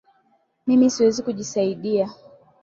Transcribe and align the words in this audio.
Mimi 0.67 0.89
siwezi 0.89 1.23
kujisaidia 1.23 2.09